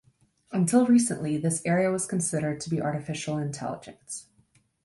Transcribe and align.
Until 0.51 0.87
recently, 0.87 1.37
this 1.37 1.61
area 1.63 1.91
was 1.91 2.07
considered 2.07 2.59
to 2.61 2.71
be 2.71 2.81
artificial 2.81 3.37
intelligence. 3.37 4.25